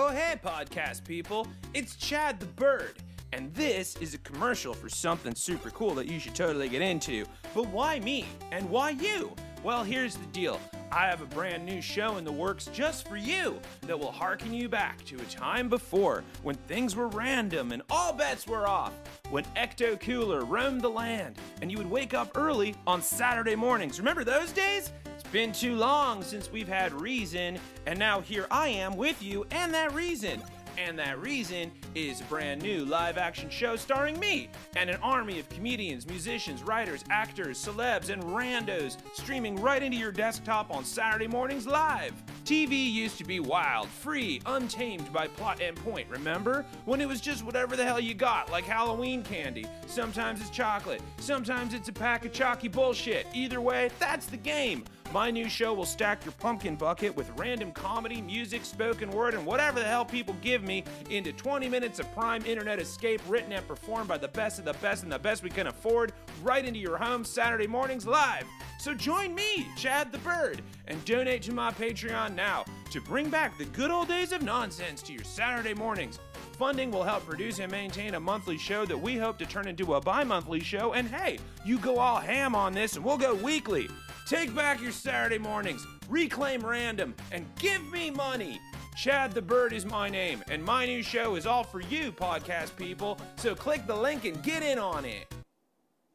[0.00, 1.48] Oh, hey, podcast people.
[1.74, 2.98] It's Chad the Bird.
[3.32, 7.26] And this is a commercial for something super cool that you should totally get into.
[7.52, 8.26] But why me?
[8.52, 9.34] And why you?
[9.64, 10.60] Well, here's the deal.
[10.92, 13.58] I have a brand new show in the works just for you
[13.88, 18.12] that will harken you back to a time before when things were random and all
[18.12, 18.92] bets were off.
[19.30, 23.98] When Ecto Cooler roamed the land and you would wake up early on Saturday mornings.
[23.98, 24.92] Remember those days?
[25.30, 29.74] Been too long since we've had reason, and now here I am with you and
[29.74, 30.42] that reason.
[30.78, 35.40] And that reason is a brand new live action show starring me and an army
[35.40, 41.26] of comedians, musicians, writers, actors, celebs, and randos streaming right into your desktop on Saturday
[41.26, 42.14] mornings live.
[42.44, 46.64] TV used to be wild, free, untamed by plot and point, remember?
[46.84, 49.66] When it was just whatever the hell you got, like Halloween candy.
[49.86, 53.26] Sometimes it's chocolate, sometimes it's a pack of chalky bullshit.
[53.34, 54.84] Either way, that's the game.
[55.10, 59.46] My new show will stack your pumpkin bucket with random comedy, music, spoken word, and
[59.46, 63.66] whatever the hell people give me into 20 minutes of prime internet escape written and
[63.66, 66.78] performed by the best of the best and the best we can afford right into
[66.78, 68.44] your home Saturday mornings live.
[68.78, 73.56] So join me, Chad the Bird, and donate to my Patreon now to bring back
[73.56, 76.18] the good old days of nonsense to your Saturday mornings.
[76.52, 79.94] Funding will help produce and maintain a monthly show that we hope to turn into
[79.94, 80.92] a bi monthly show.
[80.92, 83.88] And hey, you go all ham on this and we'll go weekly.
[84.28, 88.60] Take back your Saturday mornings, reclaim random, and give me money.
[88.94, 92.76] Chad the Bird is my name, and my new show is all for you, podcast
[92.76, 93.18] people.
[93.36, 95.32] So click the link and get in on it.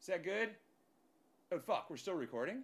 [0.00, 0.50] Is that good?
[1.50, 2.62] Oh, fuck, we're still recording?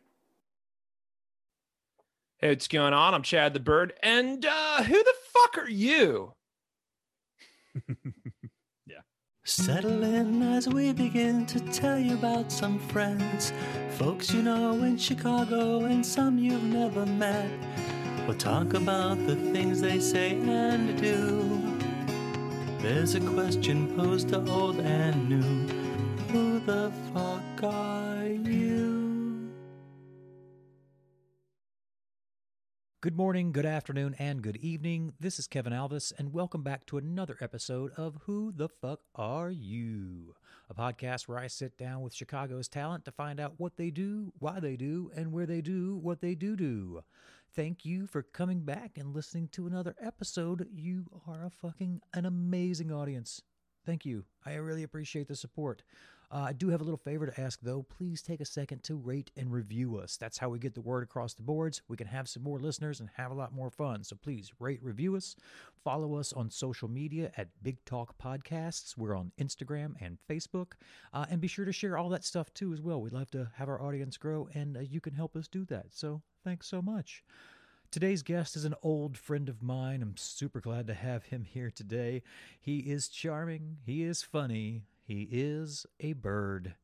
[2.39, 3.13] Hey, what's going on?
[3.13, 6.33] I'm Chad the Bird, and uh, who the fuck are you?
[9.51, 13.53] Settle in as we begin to tell you about some friends,
[13.99, 17.51] folks you know in Chicago and some you've never met.
[18.29, 21.61] We'll talk about the things they say and do.
[22.79, 25.67] There's a question posed to old and new
[26.29, 29.00] Who the fuck are you?
[33.03, 35.15] Good morning, good afternoon, and good evening.
[35.19, 39.49] This is Kevin Alvis, and welcome back to another episode of Who the Fuck Are
[39.49, 40.35] You?
[40.69, 44.35] A podcast where I sit down with Chicago's talent to find out what they do,
[44.39, 47.01] why they do, and where they do what they do do.
[47.57, 50.69] Thank you for coming back and listening to another episode.
[50.71, 53.41] You are a fucking an amazing audience.
[53.87, 54.27] Thank you.
[54.45, 55.85] I really appreciate the support.
[56.33, 57.83] Uh, I do have a little favor to ask, though.
[57.83, 60.17] Please take a second to rate and review us.
[60.17, 61.83] That's how we get the word across the boards.
[61.89, 64.05] We can have some more listeners and have a lot more fun.
[64.05, 65.35] So please rate, review us.
[65.83, 68.97] Follow us on social media at Big Talk Podcasts.
[68.97, 70.73] We're on Instagram and Facebook.
[71.13, 73.01] Uh, and be sure to share all that stuff too, as well.
[73.01, 75.87] We'd love to have our audience grow, and uh, you can help us do that.
[75.91, 77.25] So thanks so much.
[77.91, 80.01] Today's guest is an old friend of mine.
[80.01, 82.23] I'm super glad to have him here today.
[82.61, 86.77] He is charming, he is funny, he is a bird.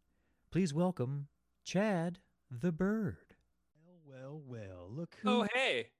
[0.50, 1.28] Please welcome
[1.64, 2.19] Chad
[2.50, 3.19] the Bird.
[3.87, 4.88] Well, well, well.
[4.91, 5.31] Look who.
[5.31, 5.91] Oh, hey.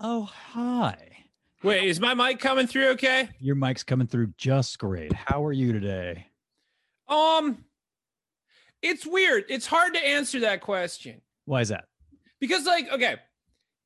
[0.00, 0.96] Oh, hi.
[1.62, 3.28] Wait, is my mic coming through okay?
[3.38, 5.12] Your mic's coming through just great.
[5.12, 6.26] How are you today?
[7.06, 7.64] Um,
[8.82, 9.44] it's weird.
[9.48, 11.84] It's hard to answer that question Why is that?
[12.40, 13.18] because, like, okay,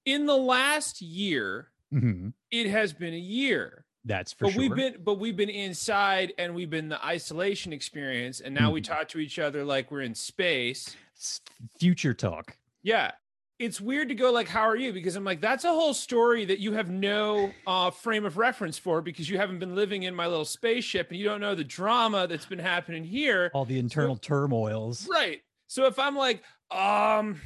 [0.07, 3.82] in the last year, hmm it has been a year.
[4.05, 4.61] That's for but sure.
[4.61, 8.81] we've been but we've been inside and we've been the isolation experience and now we
[8.81, 8.85] Mhm.
[8.85, 11.41] talk to each other like we're in space S-
[11.79, 12.57] future talk.
[12.83, 13.13] yeah
[13.61, 16.45] it's weird to go like how are you because i'm like that's a whole story
[16.45, 20.17] that you have no uh, frame of reference for because you haven't been living in
[20.17, 23.79] my little spaceship and you don't know the drama that's been happening here All the
[23.79, 25.07] internal turmoils.
[25.09, 26.43] right so if i'm like
[26.73, 27.41] um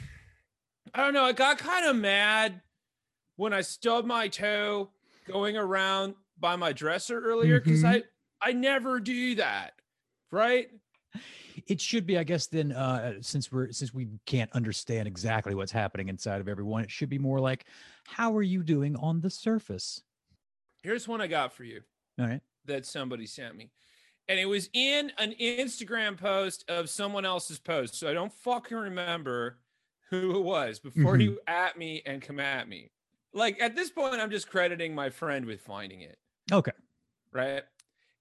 [0.94, 2.62] i don't know i got kind of mad
[3.34, 4.88] when i stubbed my toe
[5.28, 8.02] going around by my dresser earlier because Mhm.
[8.42, 9.80] i i never do that
[10.30, 10.70] right
[11.66, 15.72] It should be, I guess, then uh, since we're since we can't understand exactly what's
[15.72, 17.64] happening inside of everyone, it should be more like,
[18.04, 20.02] how are you doing on the surface?
[20.82, 21.82] here's one i got for you
[22.18, 22.40] All right.
[22.64, 23.70] that somebody sent me
[24.28, 28.76] and it was in an instagram post of someone else's post so i don't fucking
[28.76, 29.58] remember
[30.10, 32.90] who it was before you at me and come at me
[33.32, 36.18] like at this point i'm just crediting my friend with finding it
[36.52, 36.72] Okay.
[37.32, 37.62] right?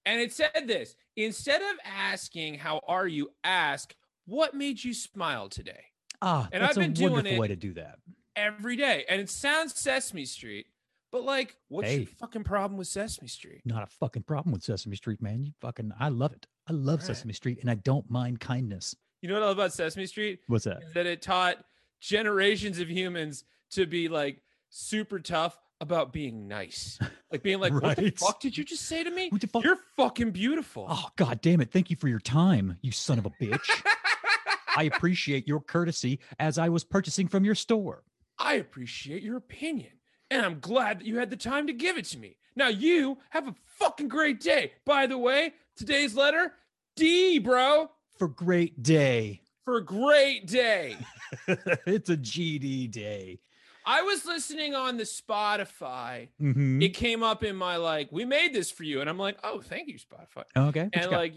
[0.04, 3.30] And it said this instead of asking, How are you?
[3.44, 3.94] ask,
[4.26, 5.84] What made you smile today?
[6.22, 7.98] Ah, And that's I've been a doing wonderful it- way to do that.
[8.34, 9.04] Every day.
[9.08, 10.66] And it sounds Sesame Street,
[11.10, 11.98] but like, what's Hey.
[11.98, 13.62] your fucking problem with Sesame Street?
[13.64, 15.42] Not a fucking problem with Sesame Street, man.
[15.44, 16.46] You fucking, I love it.
[16.66, 17.06] I love Right.
[17.06, 18.94] Sesame Street, and I don't mind kindness.
[19.22, 20.40] You know what I love about Sesame Street?
[20.48, 20.82] What's that?
[20.82, 21.64] Is that it taught
[22.00, 26.98] generations of humans to be like super tough, about being nice.
[27.32, 29.28] Like being like, what the fuck did you just say to me?
[29.30, 29.64] What the fuck?
[29.64, 30.86] You're fucking beautiful.
[30.88, 31.72] Oh god damn it.
[31.72, 33.82] Thank you for your time, you son of a bitch.
[34.76, 38.04] I appreciate your courtesy as I was purchasing from your store.
[38.38, 39.90] I appreciate your opinion.
[40.30, 42.36] And I'm glad that you had the time to give it to me.
[42.54, 44.72] Now you have a fucking great day.
[44.84, 46.52] By the way, today's letter,
[46.94, 49.40] D, bro, For great day.
[49.64, 50.96] for a great day.
[51.48, 53.40] it's a GD day.
[53.86, 56.28] I was listening on the Spotify.
[56.40, 56.82] Mhm.
[56.82, 59.00] It came up in my like, we made this for you.
[59.00, 60.44] And I'm like, oh, thank you, Spotify.
[60.56, 60.84] okay.
[60.84, 61.34] what and like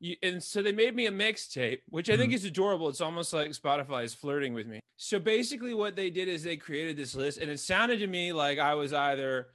[0.00, 2.20] you, and so they made me a mixtape, which I Mm-hmm.
[2.22, 2.88] think is adorable.
[2.88, 4.80] It's almost like Spotify is flirting with me.
[4.96, 8.32] So basically, what they did is they created this list, and it sounded to me
[8.32, 9.48] like I was either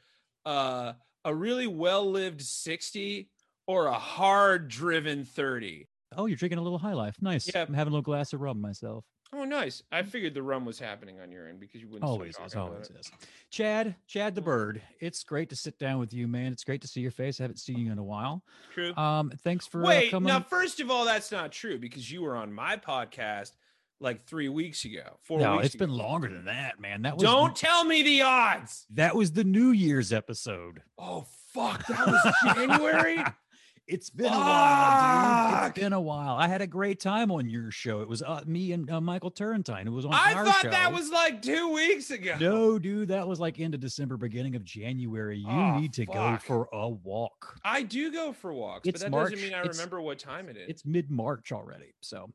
[0.45, 0.93] uh,
[1.23, 3.29] a really well-lived sixty
[3.67, 5.87] or a hard-driven thirty.
[6.17, 7.15] oh, you're drinking a little high life.
[7.21, 7.51] Nice.
[7.53, 7.65] Yeah.
[7.67, 9.03] I'm having a little glass of rum myself.
[9.37, 9.83] Oh, nice!
[9.91, 12.03] I figured the rum was happening on your end because you wouldn't.
[12.03, 12.97] stop Always is, talking always it.
[12.99, 13.11] is.
[13.49, 14.81] Chad, Chad the bird.
[15.01, 16.51] It's great to sit down with you, man.
[16.53, 17.39] It's great to see your face.
[17.39, 18.43] I haven't seen you in a while.
[18.73, 18.95] True.
[18.95, 20.27] Um, thanks for uh, Wait, coming.
[20.27, 23.51] now first of all, that's not true because you were on my podcast
[23.99, 25.17] like three weeks ago.
[25.23, 27.01] Four no, weeks it's been longer than that, man.
[27.01, 28.85] That was Don't tell me the odds.
[28.91, 30.81] that was the New Year's episode.
[30.97, 33.23] Oh fuck, that was January.
[33.87, 35.69] It's been a while, dude.
[35.69, 36.35] It's been a while.
[36.35, 38.01] I had a great time on your show.
[38.01, 39.85] It was uh, me and uh, Michael Turrentine.
[39.85, 40.69] It was on I thought show.
[40.71, 42.35] that was like two weeks ago.
[42.39, 43.09] no, dude.
[43.09, 45.37] That was like end of December, beginning of January.
[45.37, 47.59] You Oh, need to go for a walk.
[47.63, 49.31] I do go for walks, It's but that March.
[49.31, 50.67] doesn't mean I It's- remember what time it is.
[50.67, 52.31] It's mid March already, so.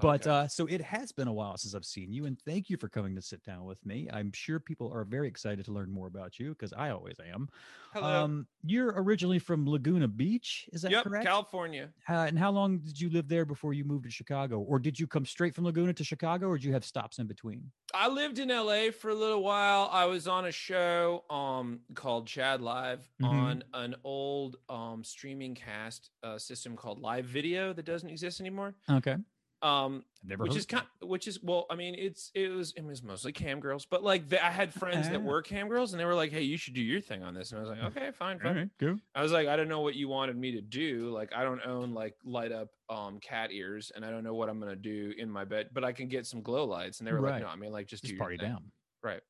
[0.00, 0.30] But Okay.
[0.30, 2.88] uh, so it has been a while since I've seen you, and thank you for
[2.88, 4.08] coming to sit down with me.
[4.12, 7.48] I'm sure people are very excited to learn more about you because I always am.
[7.92, 8.24] Hello.
[8.24, 11.26] Um, you're originally from Laguna Beach, is that yep, correct?
[11.26, 11.90] California.
[12.08, 14.58] Uh, and how long did you live there before you moved to Chicago?
[14.58, 17.26] Or did you come straight from Laguna to Chicago or did you have stops in
[17.26, 17.70] between?
[17.94, 19.88] I lived in LA for a little while.
[19.92, 23.28] I was on a show um called Chad Live Mhm.
[23.28, 28.74] on an old um streaming cast uh, system called Live Video that doesn't exist anymore.
[28.90, 29.16] Okay.
[29.64, 30.04] Um
[30.36, 33.60] which is kind which is well i mean it's it was it was mostly cam
[33.60, 36.32] girls but like the, i had friends that were cam girls and they were like
[36.32, 38.56] hey you should do your thing on this and i was like okay fine fine
[38.56, 38.98] right, go.
[39.14, 41.60] i was like i don't know what you wanted me to do like i don't
[41.66, 45.12] own like light up um cat ears and i don't know what i'm gonna do
[45.18, 47.48] in my bed but i can get some glow lights and they were like no
[47.48, 48.62] i mean like just, do Just your party thing." down.
[49.02, 49.20] right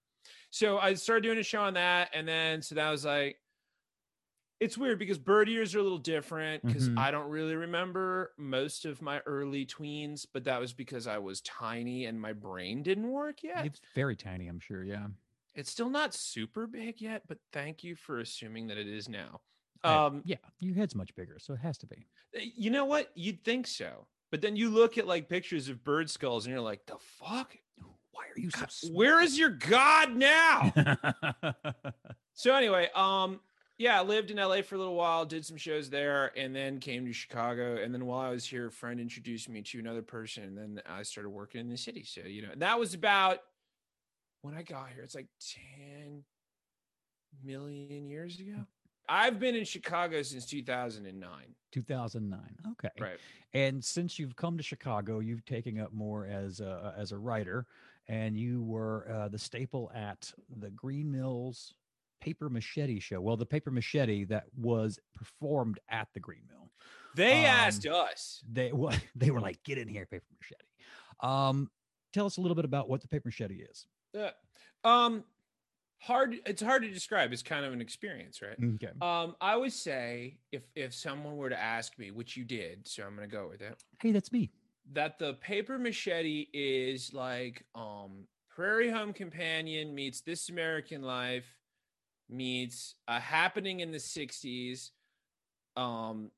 [0.50, 3.36] so i started doing a show on that and then so that was like
[4.64, 6.99] it's weird because bird ears are a little different because Mhm.
[6.99, 11.40] I don't really remember most of my early tweens, but that was because I was
[11.43, 13.66] tiny and my brain didn't work yet.
[13.66, 14.82] It's very tiny, I'm sure.
[14.82, 15.08] Yeah.
[15.55, 19.40] It's still not super big yet, but thank you for assuming that it is now.
[19.84, 20.37] Um, yeah.
[20.61, 22.06] Your head's much bigger, so it has to be.
[22.56, 23.12] you know what?
[23.14, 26.60] You'd think so, but then you look at like pictures of bird skulls and you're
[26.62, 27.56] like, the fuck?
[28.10, 28.96] Why are you so God?
[28.96, 30.72] Where is your god now?
[32.37, 33.38] So anyway, um,
[33.78, 36.78] yeah, I lived in LA for a little while, did some shows there, and then
[36.78, 37.76] came to Chicago.
[37.82, 40.82] And then while I was here, a friend introduced me to another person, and then
[40.88, 42.04] I started working in the city.
[42.04, 43.38] So you know, that was about
[44.42, 45.02] when I got here.
[45.02, 46.22] It's like ten
[47.42, 48.64] million years ago.
[49.08, 51.30] I've been in Chicago since 2009.
[51.72, 52.40] 2009.
[52.72, 52.88] Okay.
[52.98, 53.18] Right.
[53.52, 57.66] And since you've come to Chicago, you've taken up more as a, as a writer,
[58.08, 61.74] and you were uh, the staple at the Green Mills
[62.24, 63.20] Paper Machete show.
[63.20, 66.70] Well, the Paper Machete that was performed at the Green Mill.
[67.14, 68.43] They Um, asked us.
[68.50, 70.64] They wa- they were like, "Get in here, Paper Machete."
[71.20, 71.70] Um,
[72.12, 73.86] tell us a little bit about what the Paper Machete is.
[74.84, 75.24] Um,
[75.98, 76.36] hard.
[76.46, 77.32] It's hard to describe.
[77.32, 78.56] It's kind of an experience, right?
[78.74, 78.93] Okay.
[79.00, 83.04] Um, I would say if if someone were to ask me, which you did, so
[83.04, 84.50] I'm gonna go with it, Hey, that's me.
[84.93, 91.46] that the paper machete is like um Prairie Home Companion meets This American Life
[92.28, 94.90] meets a happening in the 60s.
[95.76, 96.31] Um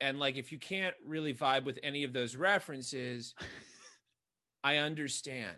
[0.00, 3.34] and like if you can't really vibe with any of those references,
[4.64, 5.56] I understand.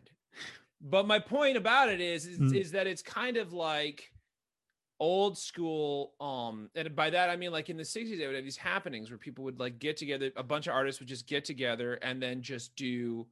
[0.81, 2.57] But my point about it is is, Mm.
[2.57, 4.11] is that it's kind of like
[5.03, 8.45] old school um and by that i mean like in the 60s they would have
[8.45, 11.43] these happenings where people would like get together a bunch of artists would just get
[11.43, 13.27] together and then just do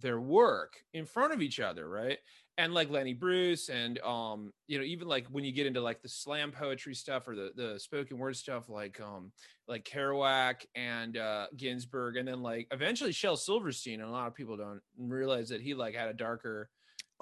[0.00, 2.18] their work in front of each other right
[2.56, 6.02] and like lenny bruce and um you know even like when you get into like
[6.02, 9.32] the slam poetry stuff or the the spoken word stuff like um
[9.66, 14.34] like kerouac and uh ginsberg and then like eventually shel silverstein and a lot of
[14.34, 16.70] people don't realize that he like had a darker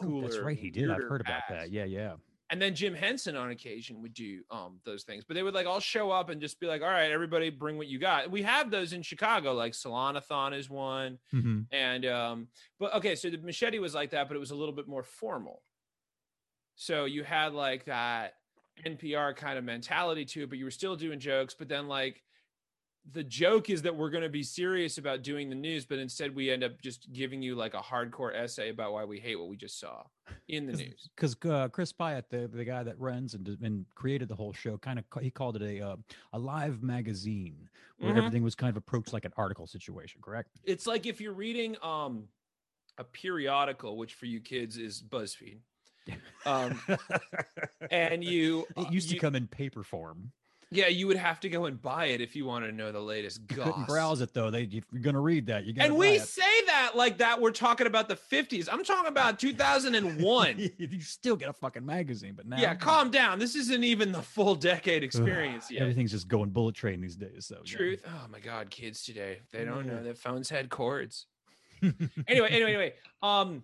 [0.03, 0.59] Oh, that's right.
[0.59, 0.91] He did.
[0.91, 1.71] I've heard about past that.
[1.71, 2.15] Yeah, yeah.
[2.49, 5.67] And then Jim Henson on occasion would do um those things, but they would like
[5.67, 8.43] all show up and just be like, "All right, everybody, bring what you got." We
[8.43, 12.49] have those in Chicago, like Salonathon is one, hmm and um,
[12.79, 15.03] but okay, so the machete was like that, but it was a little bit more
[15.03, 15.63] formal.
[16.77, 18.35] So you had like that
[18.85, 21.55] NPR kind of mentality to it, but you were still doing jokes.
[21.55, 22.23] But then like
[23.13, 26.35] the joke is that we're going to be serious about doing the news, but instead
[26.35, 29.49] we end up just giving you like a hardcore essay about why we hate what
[29.49, 30.03] we just saw
[30.49, 31.09] in the news.
[31.15, 34.77] because uh, Chris Piatt, the the guy that runs and, and created the whole show,
[34.79, 35.97] kind of he called it a uh,
[36.33, 38.19] a live magazine where Mhm.
[38.19, 40.21] everything was kind of approached like an article situation.
[40.21, 40.51] Correct?
[40.65, 42.29] It's like if you're reading um
[42.99, 45.59] a periodical, which for you kids is BuzzFeed,
[46.47, 46.81] um,
[47.91, 50.33] and you it uh, used to you- come in paper form.
[50.73, 53.01] Yeah, you would have to go and buy it if you wanted to know the
[53.01, 53.67] latest You goss.
[53.67, 54.51] couldn't browse it though.
[54.51, 55.87] They you're gonna read that, you got.
[55.87, 58.69] And we say that like that we're talking about the 50s.
[58.71, 60.59] I'm talking about 2001.
[60.79, 63.39] you still get a fucking magazine, but now yeah, calm down.
[63.39, 65.83] This isn't even the full decade experience yet.
[65.83, 67.47] Everything's just going bullet train these days.
[67.47, 67.77] So yeah.
[67.77, 68.03] Truth.
[68.07, 69.41] Oh my god, kids today.
[69.53, 71.27] They don't know that phones had cords.
[71.83, 72.95] anyway, anyway, anyway.
[73.23, 73.63] Um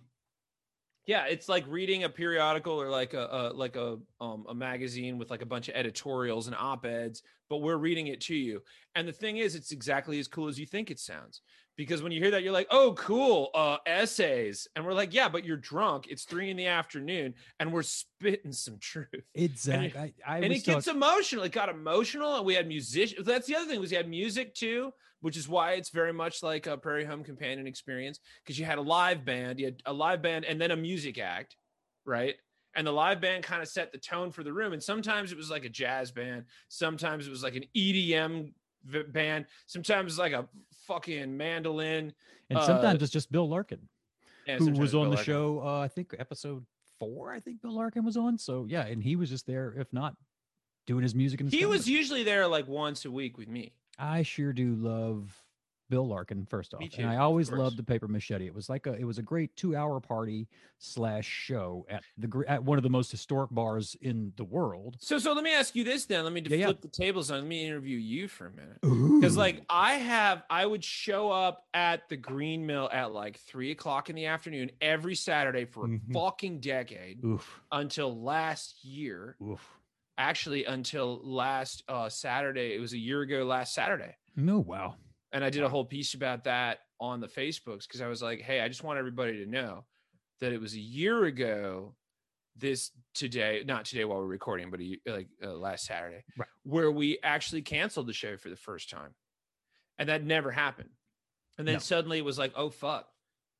[1.05, 5.17] yeah, it's like reading a periodical or like a, a like a um a magazine
[5.17, 8.61] with like a bunch of editorials and op-eds, but we're reading it to you.
[8.95, 11.41] And the thing is, it's exactly as cool as you think it sounds.
[11.75, 15.27] Because when you hear that, you're like, "Oh, cool, uh, essays," and we're like, "Yeah,
[15.27, 16.07] but you're drunk.
[16.07, 20.13] It's three in the afternoon, and we're spitting some truth." Exactly.
[20.25, 21.43] I, I and it gets emotional.
[21.43, 23.25] It got emotional, and we had musicians.
[23.25, 26.43] That's the other thing was we had music too, which is why it's very much
[26.43, 29.93] like a Prairie Home Companion experience because you had a live band, you had a
[29.93, 31.55] live band, and then a music act,
[32.05, 32.35] right?
[32.75, 34.73] And the live band kind of set the tone for the room.
[34.73, 38.51] And sometimes it was like a jazz band, sometimes it was like an EDM
[39.13, 40.47] band, sometimes it's like a
[40.87, 42.13] fucking mandolin.
[42.49, 43.87] and uh, sometimes it's just Bill Larkin.
[44.47, 45.23] and who was on Bill the Larkin.
[45.33, 45.61] show.
[45.65, 46.65] Uh, I think episode
[46.99, 47.31] four.
[47.33, 48.37] I think Bill Larkin was on.
[48.37, 50.15] So yeah, and he was just there, if not
[50.85, 51.41] doing his music.
[51.41, 53.73] And He was usually there like once a week with me.
[53.99, 55.42] I sure do love
[55.93, 56.45] Bill Larkin.
[56.47, 58.47] First off, Me and I always loved the Paper Machete.
[58.47, 60.47] It was like a, it was a great two-hour party
[60.79, 64.95] slash show at the gr- at one of the most historic bars in the world.
[64.99, 66.23] So, so let me ask you this then.
[66.23, 66.65] Let me Yeah, yeah.
[66.65, 67.41] flip the tables on.
[67.41, 68.79] Let me interview you for a minute.
[69.19, 73.69] Because, like, I have, I would show up at the Green Mill at like three
[73.69, 76.11] o'clock in the afternoon every Saturday for a Mhm.
[76.13, 79.35] fucking decade oof, until last year.
[79.43, 79.61] oof.
[80.17, 82.75] Actually, until last uh, Saturday.
[82.75, 84.15] It was a year ago last Saturday.
[84.35, 84.95] No, wow.
[85.33, 88.39] And I did a whole piece about that on the Facebooks because I was like,
[88.41, 89.83] hey, I just want everybody to know
[90.39, 91.95] that it was a year ago
[92.55, 96.47] this today, not today while we're recording, but a, like uh, last Saturday, Right.
[96.63, 99.15] where we actually canceled the show for the first time.
[99.97, 100.89] And that never happened.
[101.57, 101.79] And then No.
[101.79, 103.07] suddenly it was like, oh, fuck,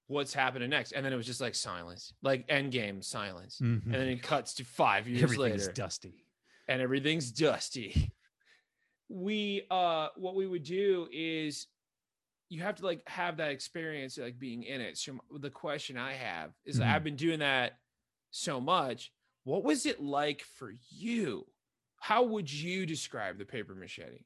[0.07, 0.91] what's happening next?
[0.91, 3.57] And then it was just like silence, like endgame silence.
[3.59, 3.85] Mhm.
[3.85, 6.25] And then it cuts to five years Everything's later dusty.
[6.67, 8.11] and everything's dusty.
[9.13, 11.67] We uh what we would do is
[12.49, 14.97] you have to like have that experience like being in it.
[14.97, 16.83] So the question I have is Mhm.
[16.87, 17.77] I've been doing that
[18.31, 19.11] so much.
[19.43, 21.45] What was it like for you?
[21.97, 24.23] How would you describe the paper machete?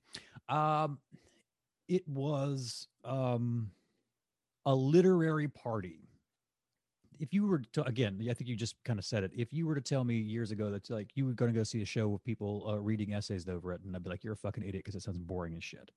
[0.48, 1.00] Um,
[1.90, 3.72] it was um
[4.66, 6.07] a literary party.
[7.20, 9.32] If you were to again, I think you just kind of said it.
[9.36, 11.64] If you were to tell me years ago that like you were going to go
[11.64, 14.38] see a show with people uh, reading essays they've written, I'd be like, "You're a
[14.38, 15.92] fucking idiot" because it sounds boring as shit.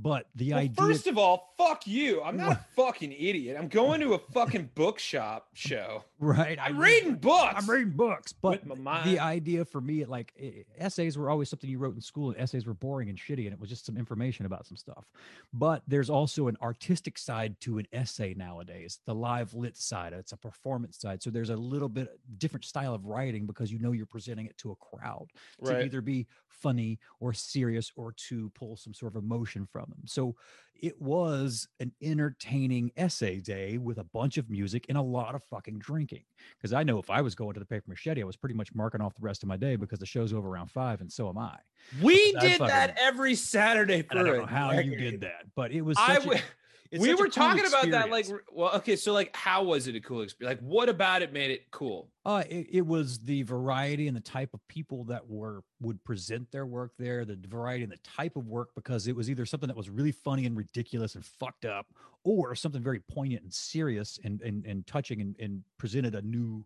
[0.00, 2.22] But the Well, idea, first of all, fuck you.
[2.22, 3.56] I'm not a fucking idiot.
[3.58, 6.04] I'm going to a fucking bookshop show.
[6.20, 6.56] right?
[6.60, 7.54] I'm I- reading books.
[7.56, 8.62] I'm reading books, but
[9.04, 10.32] the idea for me, like
[10.78, 13.52] essays were always something you wrote in school, and essays were boring and shitty, and
[13.52, 15.04] it was just some information about some stuff.
[15.52, 20.12] But there's also an artistic side to an essay nowadays, the live lit side.
[20.12, 21.22] It's a performance side.
[21.24, 24.56] So there's a little bit different style of writing because you know you're presenting it
[24.58, 25.26] to a crowd
[25.64, 25.84] to right.
[25.86, 26.28] either be
[26.60, 30.02] funny or serious or to pull some sort of emotion from them.
[30.06, 30.34] So
[30.80, 35.42] it was an entertaining essay day with a bunch of music and a lot of
[35.44, 36.22] fucking drinking.
[36.56, 38.74] Because I know if I was going to the paper machete, I was pretty much
[38.74, 41.28] marking off the rest of my day because the show's over around five, and so
[41.28, 41.56] am I.
[42.02, 45.72] We did fucking- that every Saturday for I don't know how you did that, but
[45.72, 45.96] it was.
[45.98, 46.42] I Such a- w-
[46.90, 49.94] it's we were cool talking about that like well okay so like how was it
[49.94, 52.10] a cool experience like what about it made it cool?
[52.24, 56.50] Uh, it, it was the variety and the type of people that were would present
[56.50, 59.68] their work there, the variety and the type of work, because it was either something
[59.68, 61.86] that was really funny and ridiculous and fucked up,
[62.24, 66.64] or something very poignant and serious and and, and touching and, and presented a new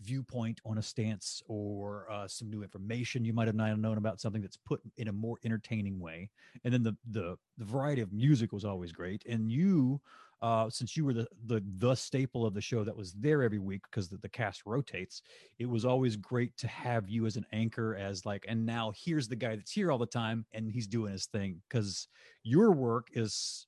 [0.00, 4.20] viewpoint on a stance or uh, some new information you might have not known about
[4.20, 6.30] something that's put in a more entertaining way.
[6.64, 9.24] And then the the the variety of music was always great.
[9.26, 10.00] And you
[10.42, 13.58] uh, since you were the, the the staple of the show that was there every
[13.58, 15.22] week because the, the cast rotates,
[15.58, 19.26] it was always great to have you as an anchor, as like, and now here's
[19.26, 22.08] the guy that's here all the time and he's doing his thing because
[22.42, 23.66] your work is.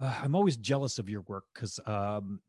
[0.00, 2.40] Uh, I'm always jealous of your work because um,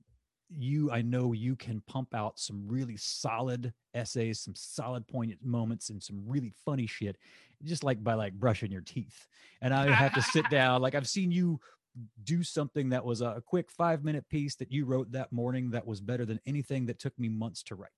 [0.58, 5.90] you I know you can pump out some really solid essays, some solid poignant moments,
[5.90, 7.18] and some really funny shit,
[7.64, 9.28] just like by like brushing your teeth.
[9.62, 10.82] And I have to sit down.
[10.82, 11.60] Like I've seen you
[12.24, 15.86] do something that was a quick five minute piece that you wrote that morning that
[15.86, 17.90] was better than anything that took me months to write.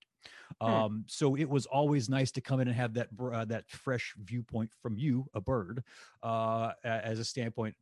[0.60, 0.66] Hmm.
[0.66, 4.14] Um, so it was always nice to come in and have that uh, that fresh
[4.22, 5.82] viewpoint from you, a bird,
[6.22, 7.74] uh, as a standpoint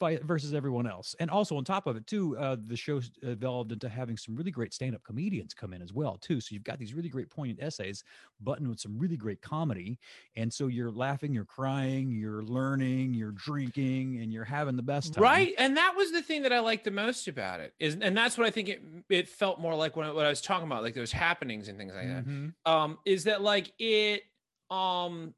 [0.00, 1.14] versus everyone else.
[1.20, 4.50] And also on top of it too, uh, the show evolved into having some really
[4.50, 6.40] great stand-up comedians come in as well too.
[6.40, 8.04] So you've got these really great poignant essays,
[8.40, 9.98] buttoned with some really great comedy,
[10.36, 15.14] and so you're laughing, you're crying, you're learning, you're drinking, and you're having the best
[15.14, 15.24] time.
[15.24, 18.16] Right, and that was the thing that I liked the most about it is, and
[18.16, 20.66] that's what I think it it felt more like when I, what I was talking
[20.66, 22.26] about, like those happenings and things like that.
[22.26, 22.54] Mhm.
[22.64, 24.22] Um, is that like it?
[24.70, 25.34] Um,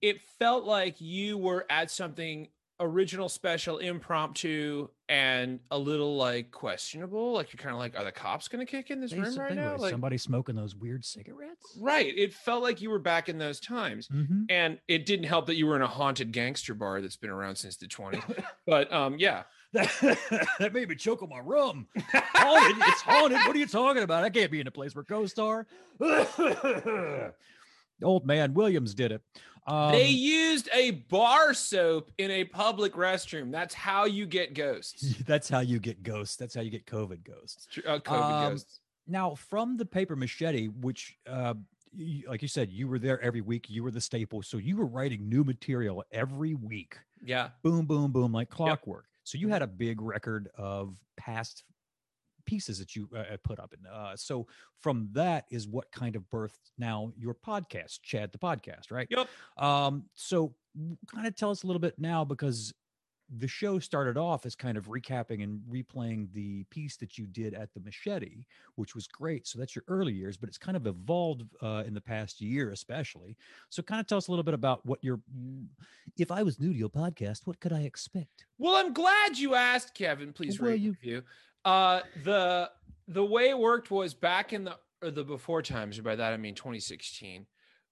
[0.00, 2.48] it felt like you were at something
[2.80, 7.32] original, special, impromptu, and a little like questionable.
[7.32, 9.76] Like you're kind of like, are the cops to kick in this room right now?
[9.76, 11.76] Like, somebody smoking those weird cigarettes.
[11.80, 12.12] right.
[12.16, 14.08] It felt like you were back in those times.
[14.08, 14.44] Mm-hmm.
[14.48, 17.56] And it didn't help that you were in a haunted gangster bar that's been around
[17.56, 18.44] since the 20s.
[18.66, 21.86] but um, yeah, that made me choke on my rum.
[22.12, 22.76] haunted.
[22.88, 23.38] It's haunted.
[23.46, 24.24] What are you talking about?
[24.24, 25.66] I can't be in a place where ghosts are.
[28.02, 29.22] Old man Williams did it.
[29.66, 33.52] Um, they used a bar soap in a public restroom.
[33.52, 35.14] That's how you get ghosts.
[35.26, 36.36] that's how you get ghosts.
[36.36, 37.66] That's how you get COVID ghosts.
[37.86, 38.80] Uh, COVID Um, ghosts.
[39.06, 41.54] Now, from the paper machete, which, uh,
[41.96, 43.68] y- like you said, you were there every week.
[43.68, 46.96] You were the staple, so you were writing new material every week.
[47.22, 47.48] Yeah.
[47.62, 49.06] Boom, boom, boom, like clockwork.
[49.24, 51.64] So you had a big record of past
[52.50, 54.46] pieces that you uh, put up, and uh, so
[54.80, 59.06] from that is what kind of birthed now your podcast, Chad the podcast, right?
[59.10, 59.28] Yep.
[59.56, 60.52] Um, so
[61.14, 62.72] kind of tell us a little bit now because
[63.38, 67.54] the show started off as kind of recapping and replaying the piece that you did
[67.54, 69.46] at the machete, which was great.
[69.46, 72.72] So that's your early years, but it's kind of evolved uh, in the past year,
[72.72, 73.36] especially.
[73.68, 75.20] So kind of tell us a little bit about what your,
[76.18, 78.46] if I was new to your podcast, what could I expect?
[78.58, 80.32] Well, I'm glad you asked, Kevin.
[80.32, 81.22] Please Well, rate you- you.
[81.64, 82.70] Uh, the
[83.08, 86.36] the way it worked was back in the or the before times, by that I
[86.36, 87.46] mean 2016.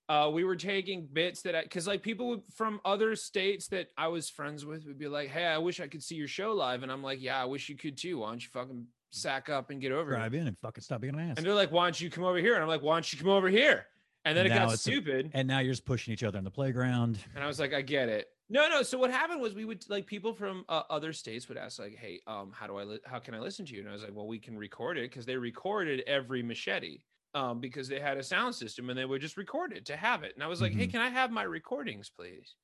[0.08, 4.08] Uh, we were taking bits that I because like people from other states that I
[4.08, 6.82] was friends with would be like, "Hey, I wish I could see your show live,"
[6.82, 8.18] and I'm like, "Yeah, I wish you could too.
[8.20, 11.02] Why don't you fucking sack up and get over Drive it?" in and fucking stop
[11.02, 11.36] being an ass.
[11.36, 13.18] And they're like, "Why don't you come over here?" And I'm like, "Why don't you
[13.18, 13.86] come over here?"
[14.24, 15.30] And then it got it's a- stupid.
[15.34, 17.18] and now you're just pushing each other in the playground.
[17.34, 18.28] And I was like, I get it.
[18.50, 18.82] No, no.
[18.82, 21.94] So what happened was we would like people from uh, other states would ask like,
[21.96, 24.02] "Hey, um, how do I li- how can I listen to you?" And I was
[24.02, 27.02] like, "Well, we can record it because they recorded every machete
[27.34, 30.22] um, because they had a sound system and they would just record it to have
[30.24, 30.88] it." And I was like, "Hey, Mhm.
[30.88, 32.56] can I have my recordings, please?"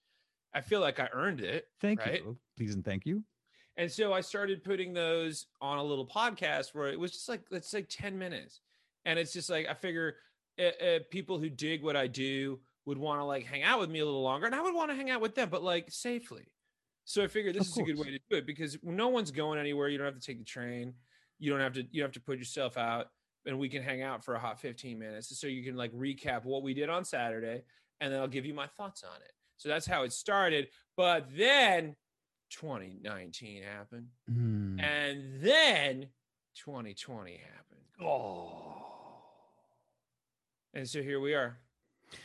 [0.55, 1.69] I feel like I earned it.
[1.81, 2.25] Thank Right.
[2.25, 2.39] you.
[2.57, 3.25] Please and thank you.
[3.77, 7.45] And so I started putting those on a little podcast where it was just like
[7.51, 8.61] it's like 10 minutes.
[9.05, 10.17] And it's just like I figure
[10.59, 13.91] uh, uh, people who dig what I do would want to like hang out with
[13.91, 15.91] me a little longer and I would want to hang out with them but like
[15.91, 16.47] safely.
[17.05, 19.59] So I figured this is a good way to do it because no one's going
[19.59, 19.89] anywhere.
[19.89, 20.95] You don't have to take the train.
[21.39, 23.07] You don't have to you don't have to put yourself out
[23.47, 26.45] and we can hang out for a hot 15 minutes so you can like recap
[26.45, 27.63] what we did on Saturday
[28.01, 29.33] and then I'll give you my thoughts on it.
[29.57, 30.69] So that's how it started.
[30.97, 31.97] But then
[32.51, 34.07] 2019 happened.
[34.29, 34.79] Hmm.
[34.81, 36.09] And then
[36.57, 37.81] 2020 happened.
[38.01, 38.75] Oh.
[40.75, 41.57] And so here we are.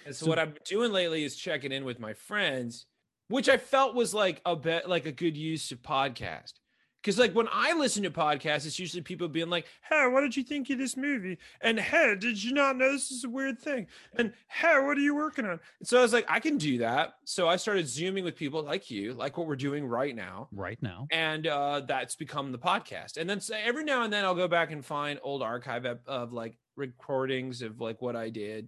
[0.06, 2.86] And so, So- what I'm doing lately is checking in with my friends,
[3.28, 6.54] which I felt was like a bit like a good use of podcast.
[7.02, 10.36] Because like when I listen to podcasts, it's usually people being like, "Hey, what did
[10.36, 13.58] you think of this movie?" And "Hey, did you not know this is a weird
[13.58, 16.58] thing?" And "Hey, what are you working on?" And so I was like, I can
[16.58, 17.14] do that.
[17.24, 20.50] So I started zooming with people like you, like what we're doing right now.
[20.52, 21.08] Right now.
[21.10, 23.16] and uh, that's become the podcast.
[23.16, 26.00] And then so every now and then I'll go back and find old archive of,
[26.06, 28.68] of like recordings of like what I did,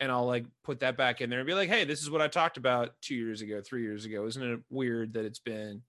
[0.00, 2.20] and I'll like put that back in there and be like, "Hey, this is what
[2.20, 5.82] I talked about two years ago, three years ago." Isn't it weird that it's been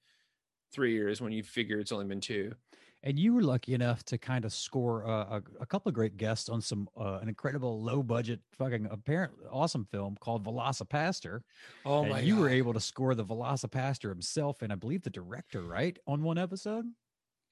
[0.74, 2.54] three years when you figure it's only been two?
[3.02, 6.18] And you were lucky enough to kind of score uh, a, a couple of great
[6.18, 11.42] guests on some uh, an incredible low budget fucking apparent awesome film called VelociPastor.
[11.86, 15.62] Oh and you were able to score the VelociPastor himself and I believe the director,
[15.62, 16.86] right, on one episode.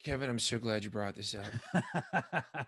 [0.04, 2.68] Kevin, I'm so glad you brought this up.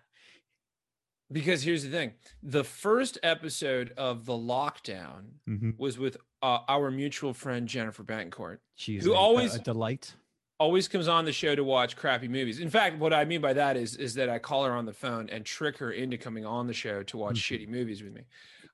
[1.32, 2.12] Because here's the thing:
[2.42, 5.78] the first episode of the lockdown Mhm.
[5.78, 8.60] was with uh, our mutual friend Jennifer Bancourt.
[8.74, 10.14] She's Who a- always- a delight.
[10.58, 12.58] always comes on the show to watch crappy movies.
[12.60, 14.92] In fact, what I mean by that is is that I call her on the
[14.92, 17.58] phone and trick her into coming on the show to watch Mhm.
[17.60, 18.22] shitty movies with me.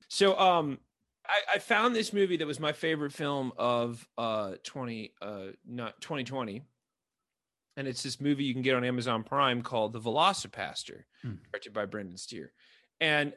[0.09, 0.79] So um
[1.29, 6.01] I, I found this movie that was my favorite film of uh 20 uh not
[6.01, 6.63] 2020
[7.77, 11.35] and it's this movie you can get on Amazon Prime called The VelociPastor, Hmm.
[11.53, 12.53] directed by Brendan Steere.
[13.01, 13.33] And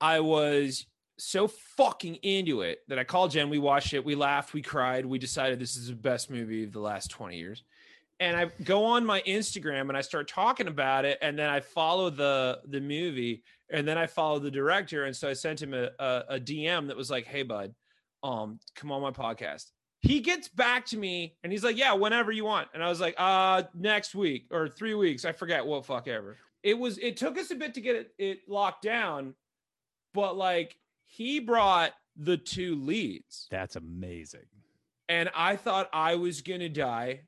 [0.00, 0.86] I was
[1.18, 3.50] so fucking into it that I called Jen.
[3.50, 4.04] We watched it.
[4.04, 4.52] We laughed.
[4.54, 5.06] We cried.
[5.06, 7.62] We decided this is the best movie of the last 20 years.
[8.20, 11.18] And I go on my Instagram and I start talking about it.
[11.22, 15.04] And then I follow the the movie and then I follow the director.
[15.04, 17.74] And so I sent him a, a, a DM that was like, hey, bud,
[18.22, 19.70] um, come on my podcast.
[20.02, 22.68] He gets back to me and he's like, yeah, whenever you want.
[22.74, 25.24] And I was like, uh, next week or three weeks.
[25.24, 26.36] I forget what fuck ever.
[26.62, 29.34] It was, it took us a bit to get it, it locked down,
[30.12, 34.46] but like he brought the two leads That's amazing.
[35.08, 37.20] and I thought I was going to die.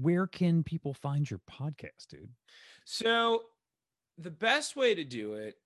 [0.00, 2.30] Where can people find your podcast, dude?
[2.84, 3.42] So
[4.18, 5.56] the best way to do it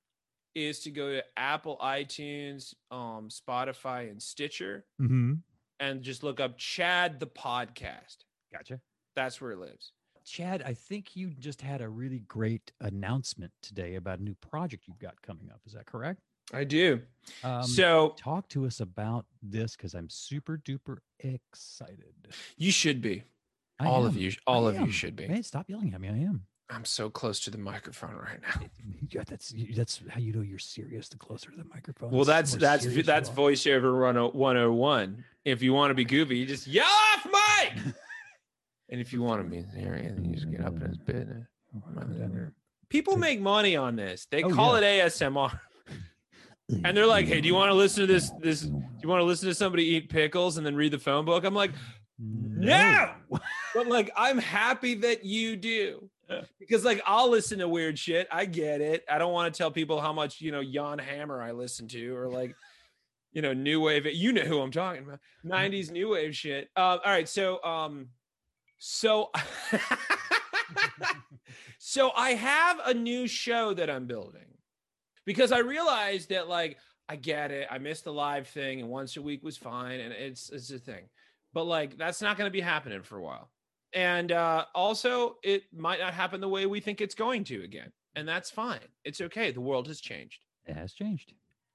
[0.54, 5.34] is to go to Apple, iTunes, um, Spotify, and Stitcher Mm-hmm.
[5.82, 8.18] And just look up Chad the podcast.
[8.52, 8.80] Gotcha.
[9.16, 9.92] That's where it lives.
[10.24, 14.84] Chad, I think you just had a really great announcement today about a new project
[14.86, 15.60] you've got coming up.
[15.66, 16.20] Is that correct?
[16.54, 17.00] I do.
[17.42, 22.14] Um, so talk to us about this because I'm super duper excited.
[22.56, 23.24] you should be.
[23.80, 24.86] I all of you, all I of am.
[24.86, 25.26] you should be.
[25.26, 26.08] Hey, stop yelling at me.
[26.08, 26.46] I am.
[26.74, 28.66] I'm so close to the microphone right now.
[29.10, 31.08] Yeah, that's that's how you know you're serious.
[31.08, 32.10] The closer to the microphone.
[32.10, 33.32] Well, that's that's that's are.
[33.32, 35.24] voiceover 101.
[35.44, 37.94] If you want to be goofy, you just yell off mic.
[38.88, 41.46] and if you want to be serious, you just get up in his business.
[41.76, 42.02] Oh,
[42.88, 44.26] People make money on this.
[44.30, 45.58] They Oh, call it ASMR.
[46.84, 49.20] And they're like, "Hey, do you want to listen to this this do you want
[49.20, 51.72] to listen to somebody eat pickles and then read the phone book?" I'm like,
[52.18, 53.10] "No."
[53.74, 56.08] but like I'm happy that you do.
[56.58, 58.28] Because like I'll listen to weird shit.
[58.30, 59.04] I get it.
[59.10, 62.16] I don't want to tell people how much, you know, Jan Hammer I listen to
[62.16, 62.54] or like
[63.32, 64.06] you know, new wave.
[64.06, 65.20] You know who I'm talking about.
[65.44, 66.68] 90s new wave shit.
[66.76, 68.08] Uh, all right, so um
[68.78, 69.30] so
[71.78, 74.42] so I have a new show that I'm building
[75.24, 77.68] because I realized that like I get it.
[77.70, 80.78] I missed the live thing and once a week was fine and it's it's a
[80.78, 81.08] thing.
[81.52, 83.50] But like that's not going to be happening for a while.
[83.94, 87.92] And uh also it might not happen the way we think it's going to again.
[88.14, 88.80] And that's fine.
[89.04, 89.50] It's okay.
[89.52, 90.44] The world has changed.
[90.66, 91.32] It has changed.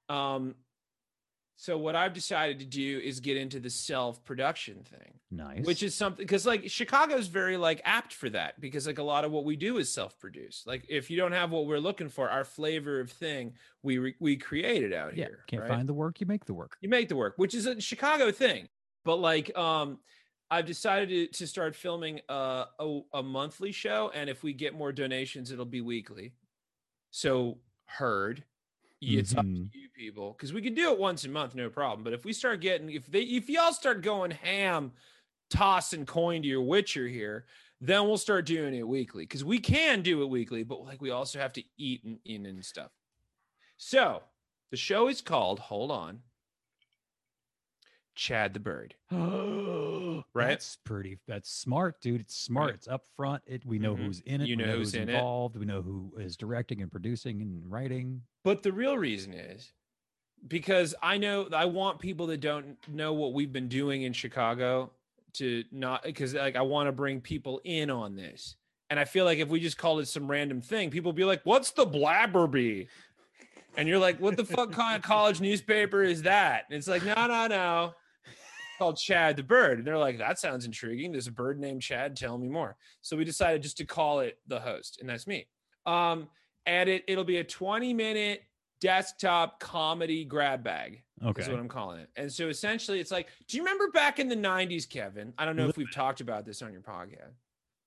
[0.08, 0.54] Um
[1.60, 5.66] so what I've decided to do is get into the self-production thing Nice.
[5.66, 9.24] which is something because like chicago's very like apt for that because like a lot
[9.24, 12.30] of what we do is self-produced like if you don't have what we're looking for
[12.30, 13.52] our flavor of thing
[13.82, 15.24] we re- we create it out yeah.
[15.24, 15.68] here Can't right?
[15.68, 16.76] find the work, you make the work.
[16.80, 18.68] you make the work which is a chicago thing
[19.04, 19.98] but like um
[20.50, 24.74] i've decided to, to start filming uh, a, a monthly show and if we get
[24.74, 26.32] more donations it'll be weekly.
[27.10, 28.44] So heard.
[29.00, 29.70] It's up to Mhm.
[29.72, 32.02] you people because we can do it once a month no problem.
[32.02, 34.92] But if we start getting if they if y'all start going ham
[35.50, 37.46] tossing coin to your witcher here
[37.80, 41.10] then we'll start doing it weekly because we can do it weekly but like we
[41.10, 42.90] also have to eat and in and stuff.
[43.76, 44.22] So
[44.72, 46.20] the show is called hold on
[48.18, 51.18] chad the bird right That's pretty.
[51.26, 52.20] That's smart, dude.
[52.20, 52.66] It's smart.
[52.66, 52.74] Right.
[52.74, 53.42] It's up front.
[53.46, 53.64] It.
[53.64, 53.98] We know Mhm.
[54.06, 54.48] who's in it.
[54.48, 55.14] You we know who's who's in it.
[55.14, 55.56] involved.
[55.56, 58.22] We know who is directing and producing and writing.
[58.44, 59.72] But the real reason is
[60.46, 64.90] because I know I want people that don't know what we've been doing in Chicago
[65.34, 68.56] to not because like I want to bring people in on this.
[68.90, 71.42] And I feel like if we just call it some random thing, people be like,
[71.44, 72.88] "What's the Blabberby?"
[73.76, 77.04] And you're like, "What the fuck kind of college newspaper is that?" And it's like,
[77.04, 77.94] "No, no, no."
[78.78, 79.78] Called Chad the Bird.
[79.78, 81.12] And they're like, "That sounds intriguing.
[81.12, 82.16] There's a bird named Chad.
[82.16, 85.48] Tell me more." So we decided just to call it the host, and that's me.
[85.86, 86.28] Um,
[86.66, 88.42] and it it'll be a 20 minute
[88.80, 91.42] desktop comedy grab bag Okay.
[91.42, 92.08] is what I'm calling it.
[92.16, 95.34] And so essentially it's like, do you remember back in the 90s, Kevin?
[95.36, 97.34] I don't know if we've talked about this on your podcast,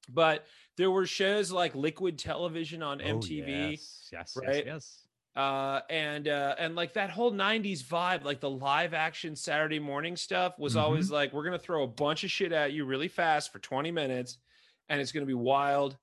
[0.10, 3.71] but there were shows like Liquid Television on Oh, MTV.
[3.71, 4.10] yes.
[4.12, 4.36] Yes.
[4.36, 4.56] right?
[4.58, 4.65] Yes.
[4.65, 5.08] yes.
[5.36, 10.17] Uh and uh and like that whole 90s vibe, like the live action Saturday morning
[10.17, 10.82] stuff was Mhm.
[10.82, 13.91] always like, we're gonna throw a bunch of shit at you really fast for 20
[13.91, 14.39] minutes,
[14.89, 15.98] and it's gonna be wild.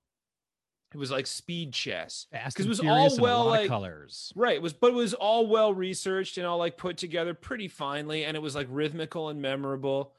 [0.95, 2.25] It was like speed chess.
[2.31, 4.33] Fast 'Cause it was all well, like- colors.
[4.35, 4.55] Right.
[4.55, 8.25] It was but it was all well researched and all like put together pretty finely
[8.25, 10.15] and it was like rhythmical and memorable.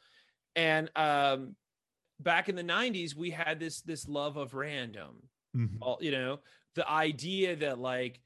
[0.54, 1.56] And um
[2.20, 5.28] back in the 90s we had this this love of random.
[5.56, 5.78] Mhm.
[5.80, 6.38] All you know,
[6.76, 8.20] the idea that like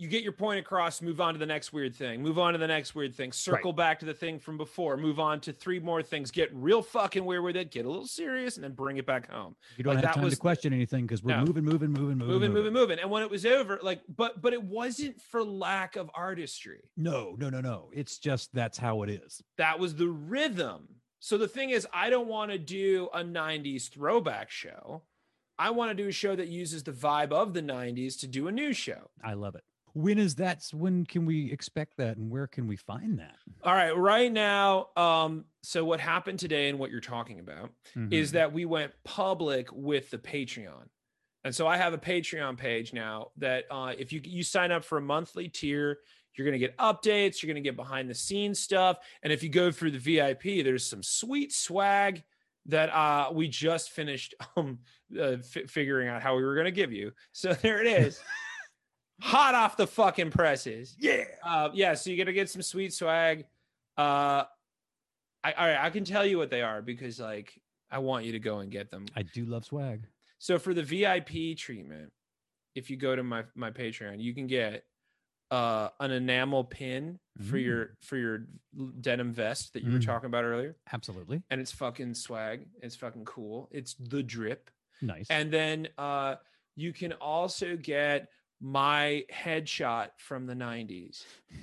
[0.00, 2.58] you get your point across, move on to the next weird thing, move on to
[2.58, 5.78] the next weird thing, circle back to the thing from before, move on to three
[5.78, 8.96] more things, get real fucking weird with it, get a little serious, and then bring
[8.96, 9.54] it back home.
[9.76, 11.44] You don't like, have that time was to question anything because we're No.
[11.44, 12.98] moving, moving, moving, moving, Moving, moving, moving.
[12.98, 16.90] And when it was over, like, but but it wasn't for lack of artistry.
[16.96, 17.90] No, no, no, no.
[17.92, 19.42] It's just that's how it is.
[19.58, 20.88] that was the rhythm.
[21.18, 25.02] So the thing is, I don't want to do a 90s throwback show.
[25.58, 28.48] I want to do a show that uses the vibe of the 90s to do
[28.48, 29.10] a new show.
[29.22, 29.62] I love it.
[29.94, 30.64] When is that?
[30.72, 33.36] When can we expect that, and where can we find that?
[33.62, 37.70] All right, right now, um, so what happened today and what you're talking about
[38.10, 38.32] is Mhm.
[38.34, 40.88] that we went public with the Patreon.
[41.44, 44.84] And so I have a Patreon page now that uh, if you you sign up
[44.84, 45.98] for a monthly tier,
[46.36, 49.42] you're going to get updates, you're going to get behind the scenes stuff, and if
[49.42, 52.22] you go through the VIP, there's some sweet swag
[52.66, 54.78] that uh, we just finished um,
[55.18, 57.10] uh, fi figuring out how we were going to give you.
[57.32, 58.20] So there it is.
[59.22, 60.94] Hot off the fucking presses.
[60.98, 61.24] yeah.
[61.44, 63.44] Uh, yeah, so you're gonna get some sweet swag.
[63.96, 64.44] Uh,
[65.44, 68.32] I all right, I can tell you what they are because like I want you
[68.32, 69.06] to go and get them.
[69.16, 70.04] I do love swag.
[70.38, 72.12] So for the VIP treatment,
[72.74, 74.84] if you go to my my Patreon, you can get
[75.50, 77.64] uh an enamel pin for Mm.
[77.64, 78.46] your for your
[79.00, 80.06] denim vest that you were Mm.
[80.06, 82.66] talking about earlier, Absolutely and it's fucking swag.
[82.82, 83.68] It's fucking cool.
[83.72, 84.70] It's the drip.
[85.02, 85.26] nice.
[85.30, 86.36] And then uh
[86.76, 88.28] you can also get
[88.60, 91.24] my headshot from the 90s.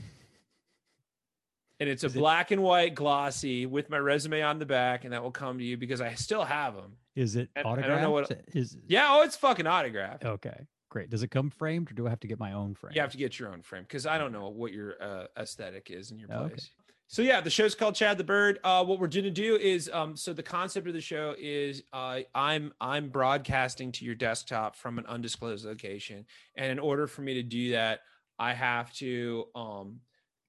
[1.80, 5.04] And it's a Is it- black and white glossy with my resume on the back,
[5.04, 6.98] and that will come to you because I still have them.
[7.16, 7.90] is it I- I autographed?
[7.90, 10.26] don't know what- is Yeah, oh, it's fucking autographed.
[10.26, 10.66] okay.
[10.90, 11.10] Great.
[11.12, 12.94] Does it come framed, or do I have to get my own frame?
[12.96, 15.92] You have to get your own frame because I don't know what your uh, aesthetic
[15.92, 16.40] is in your place.
[16.52, 16.62] okay.
[17.10, 18.60] So yeah, the show's called Chad the Bird.
[18.66, 22.20] Uh, what we're gonna do is, um, so the concept of the show is, uh,
[22.36, 27.36] I'm I'm broadcasting to your desktop from an undisclosed location, and in order for me
[27.36, 28.02] to do that,
[28.38, 30.02] I have to um,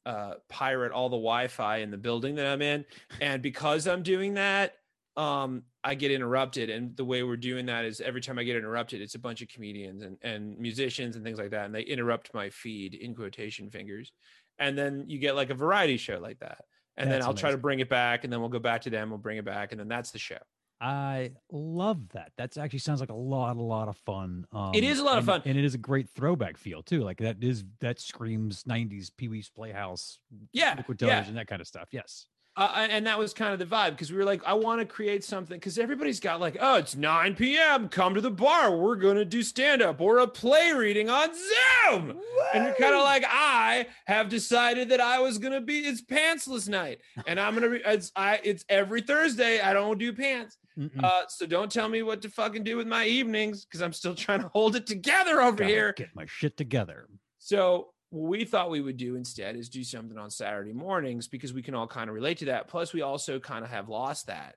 [0.05, 2.85] uh, pirate all the Wi-Fi in the building that I'm in,
[3.21, 4.75] and because I'm doing that,
[5.17, 6.71] um, I get interrupted.
[6.71, 9.43] And the way we're doing that is every time I get interrupted, it's a bunch
[9.43, 13.15] of comedians and, and musicians and things like that, and they interrupt my feed in
[13.15, 14.11] quotation fingers
[14.59, 16.65] and then you get like a variety show like that
[16.97, 19.11] and then i'll try to bring it back and then we'll go back to them
[19.11, 20.39] we'll bring it back and then that's the show
[20.81, 22.31] I love that.
[22.37, 24.47] That's actually sounds like a lot, a lot of fun.
[24.53, 25.43] Um, It is a lot of fun.
[25.45, 27.03] and it is a great throwback feel too.
[27.03, 30.21] Like that is that screams '90s Pee Wee's Playhouse,
[30.53, 31.89] yeah liquid yeah that kind of stuff.
[31.91, 32.27] Yes.
[32.59, 34.85] Uh, and that was kind of the vibe because we were like i want to
[34.85, 38.97] create something because everybody's got like oh it's 9 p.m come to the bar we're
[38.97, 42.19] gonna do stand up or a play reading on zoom.
[42.55, 46.69] And you're kind of like i have decided that i was gonna be it's pantsless
[46.69, 50.59] night and i'm gonna be it's i it's every thursday i don't do pants.
[51.03, 54.15] Uh so don't tell me what to fucking do with my evenings because i'm still
[54.15, 55.93] trying to hold it together over Gotta here.
[55.97, 57.09] Get my shit together.
[57.39, 61.53] so what we thought we would do instead is do something on Saturday mornings because
[61.53, 62.69] we can all kind of relate to that.
[62.69, 64.57] Plus, we also kind of have lost that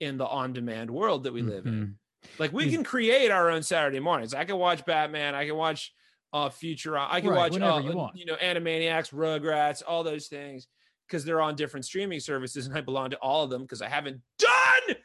[0.00, 1.72] in the on-demand world that we live in.
[1.74, 1.94] Mhm.
[2.38, 4.34] Like we can create our own Saturday mornings.
[4.34, 5.34] I can watch Batman.
[5.34, 5.92] I can watch
[6.32, 8.16] uh Future, I can Right, watch uh, you want.
[8.16, 10.66] you know Animaniacs, Rugrats, all those things
[11.06, 13.88] because they're on different streaming services, and I belong to all of them because I
[13.88, 14.96] haven't done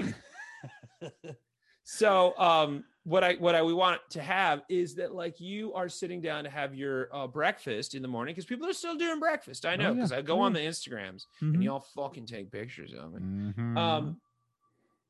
[0.00, 0.14] anything.
[1.84, 5.88] so um what i what i we want to have is that like you are
[5.88, 9.18] sitting down to have your uh, breakfast in the morning because people are still doing
[9.18, 9.94] breakfast i Oh, know yeah.
[9.94, 11.54] because i go Oh, on the instagrams Mhm.
[11.54, 13.76] and y'all fucking take pictures of me Mhm.
[13.76, 14.20] um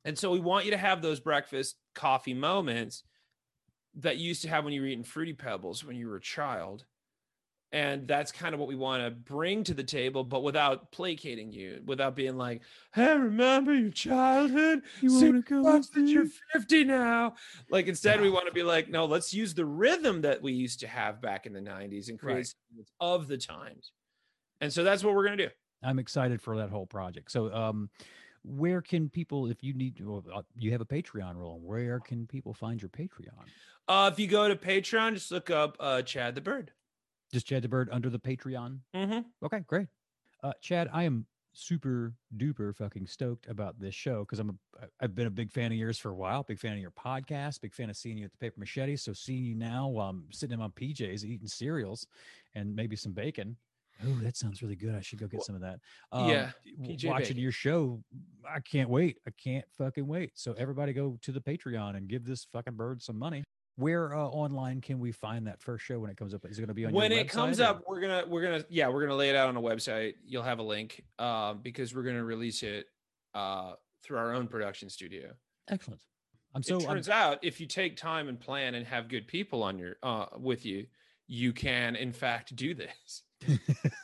[0.05, 3.03] and so we want you to have those breakfast coffee moments
[3.94, 6.20] that you used to have when you were eating fruity pebbles when you were a
[6.20, 6.87] child
[7.72, 11.52] and that's kind of what we want to bring to the table but without placating
[11.52, 12.62] you without being like
[12.94, 17.35] hey remember your childhood you want to go that you're 50 now.
[17.70, 20.80] Like instead, we want to be like, no, let's use the rhythm that we used
[20.80, 22.37] to have back in the 90s and create
[22.76, 22.87] Right.
[23.00, 23.92] of the times.
[24.61, 25.48] And so that's what we're gonna do.
[25.83, 27.30] I'm excited for that whole project.
[27.30, 27.90] So, um,
[28.42, 31.61] where can people, if you need, well, uh, you have a Patreon role.
[31.61, 33.44] Where can people find your Patreon?
[33.87, 36.72] Uh, if you go to Patreon, just look up uh, Chad the Bird.
[37.33, 38.79] Just Chad the Bird under the Patreon.
[38.95, 39.21] Mm-hmm.
[39.45, 39.87] Okay, great.
[40.43, 45.14] Uh, Chad, I am super duper fucking stoked about this show because I'm a I've
[45.14, 47.75] been a big fan of yours for a while, big fan of your podcast, big
[47.75, 48.97] fan of seeing you at the Paper Machete.
[48.97, 52.07] So seeing you now while I'm sitting in my PJs eating cereals
[52.55, 53.57] and maybe some bacon.
[54.07, 54.95] Oh, that sounds really good.
[54.95, 55.79] I should go get Well, some of that.
[56.14, 57.37] yeah, w- PJ watching bacon.
[57.43, 58.03] your show,
[58.49, 59.19] I can't wait.
[59.27, 60.31] I can't fucking wait.
[60.37, 63.45] So everybody go to the Patreon and give this fucking bird some money.
[63.81, 66.45] Where uh, online can we find that first show when it comes up?
[66.45, 68.64] Is it going to be on When it comes or- up, we're gonna we're gonna
[68.69, 70.14] yeah we're gonna lay it out on a website.
[70.27, 72.87] You'll have a link um, because we're gonna release it
[73.35, 73.73] uh,
[74.05, 75.31] through our own production studio.
[75.69, 76.01] Excellent.
[76.55, 79.27] I'm so it I'm- turns out if you take time and plan and have good
[79.27, 80.87] people on your uh, with you,
[81.27, 83.23] you can in fact do this.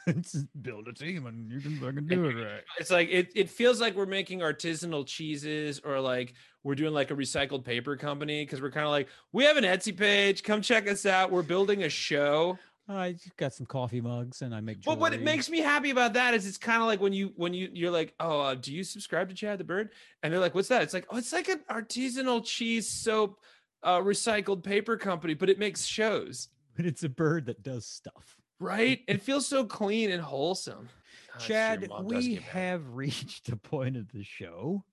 [0.06, 2.62] It's build a team and you can fucking do it right.
[2.78, 7.10] It's like it, it feels like we're making artisanal cheeses or like we're doing like
[7.10, 10.42] a recycled paper company because we're kind of like we have an Etsy page.
[10.42, 11.30] Come check us out.
[11.30, 12.58] We're building a show.
[12.88, 14.84] I got some coffee mugs and I make.
[14.84, 17.32] But what it makes me happy about that is it's kind of like when you
[17.34, 19.90] when you you're like, oh, uh, do you subscribe to Chad the Bird?
[20.22, 20.82] And they're like, what's that?
[20.82, 23.40] It's like, oh, it's like an artisanal cheese soap,
[23.82, 28.38] uh, recycled paper company, but it makes shows, But it's a bird that does stuff.
[28.60, 29.00] Right?
[29.06, 30.88] It feels so clean and wholesome.
[31.34, 34.84] Ah, Chad, we have reached the point of the show.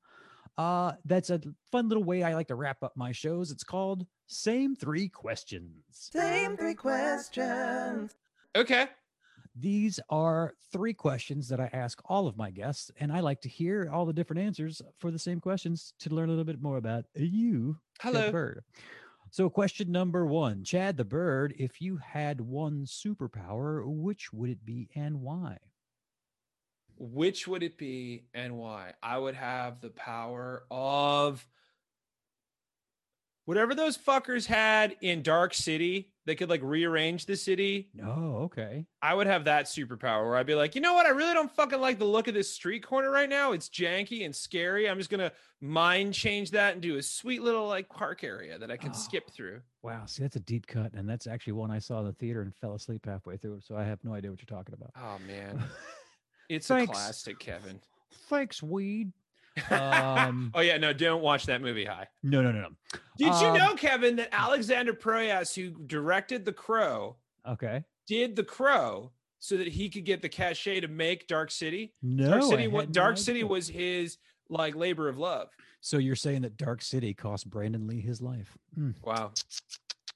[0.58, 3.49] Uh, that's a fun little way I like to wrap up my shows.
[3.49, 5.71] It's called Same Three Questions.
[5.91, 8.13] Same three questions.
[8.56, 8.88] okay.
[9.56, 13.49] These are three questions that I ask all of my guests, and I like to
[13.49, 16.78] hear all the different answers for the same questions to learn a little bit more
[16.78, 18.32] about you, Hello.
[18.32, 18.63] Bird.
[19.34, 24.63] So, question number one Chad the Bird, if you had one superpower, which would it
[24.63, 25.58] be and why?
[27.00, 28.93] Which would it be and why?
[29.02, 31.48] I would have the power of
[33.45, 36.10] whatever those fuckers had in Dark City.
[36.25, 37.89] They could like rearrange the city.
[37.93, 38.86] No, okay.
[39.01, 41.06] I would have that superpower where I'd be like, you know what?
[41.06, 43.51] I really don't fucking like the look of this street corner right now.
[43.51, 44.89] It's janky and scary.
[44.89, 48.71] I'm just gonna mind change that and do a sweet little like park area that
[48.71, 48.97] I can Oh.
[48.97, 49.60] skip through.
[49.82, 52.41] Wow, see, that's a deep cut, and that's actually one I saw in the theater
[52.41, 53.60] and fell asleep halfway through.
[53.60, 54.91] So I have no idea what you're talking about.
[54.95, 55.62] Oh man,
[56.49, 57.82] it's a classic, Kevin.
[58.29, 59.12] Thanks, weed.
[59.70, 61.86] Um, oh yeah, no, don't watch that movie.
[61.86, 62.08] High.
[62.24, 62.70] No, no, no, no.
[63.18, 67.84] Did you Um, know, Kevin, that Alexander Proyas, who directed The Crow, Okay.
[68.08, 71.94] did The Crow so that he could get the cachet to make Dark City?
[72.02, 74.18] No, Dark City, what Dark City was his
[74.50, 75.50] like labor of love.
[75.82, 78.58] So you're saying that Dark City cost Brandon Lee his life?
[78.76, 79.32] Hmm, Wow.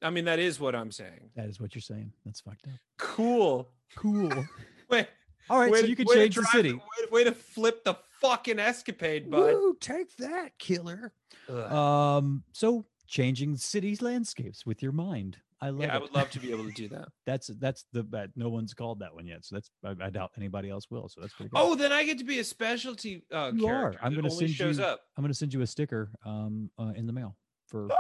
[0.01, 1.31] I mean, that is what I'm saying.
[1.35, 2.13] that is what you're saying.
[2.23, 2.73] That's fucked up.
[2.99, 3.67] Cool.
[3.95, 4.31] Cool.
[4.89, 5.07] Wait,
[5.49, 6.73] All right, way so to- you can change the city.
[6.73, 6.81] way,
[7.11, 9.53] way to flip the fucking escapade, bud.
[9.53, 11.13] Woo, take that, killer.
[11.49, 11.71] Ugh.
[11.71, 15.37] Um, so changing cities landscapes with your mind.
[15.59, 17.07] I love yeah, I would love to be able to do that.
[17.25, 18.29] That's that's the bet.
[18.35, 21.09] No one's called that one yet, so that's I, I doubt anybody else will.
[21.09, 21.57] So that's pretty good.
[21.59, 23.95] Oh, then I get to be a specialty uh, You are.
[23.99, 24.99] I'm gonna send shows you- up.
[25.17, 27.35] I'm gonna send you a sticker um uh, in the mail
[27.67, 27.87] for.